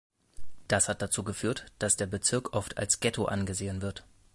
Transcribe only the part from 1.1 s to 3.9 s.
geführt, dass der Bezirk oft als Ghetto angesehen